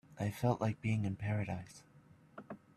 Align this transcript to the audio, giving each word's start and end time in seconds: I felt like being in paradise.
I 0.19 0.31
felt 0.31 0.59
like 0.59 0.81
being 0.81 1.05
in 1.05 1.15
paradise. 1.15 1.83